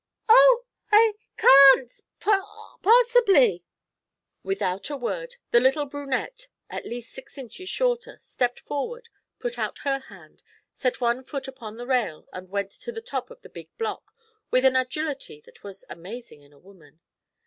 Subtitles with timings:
[0.27, 1.13] 'O w!
[1.13, 3.63] I ca an't, pos sibly!'
[4.41, 9.77] Without a word the little brunette, at least six inches shorter, stepped forward, put out
[9.83, 10.41] her hand,
[10.73, 14.11] set one foot upon the rail, and went to the top of the big block
[14.49, 16.99] with an agility that was amazing in a woman.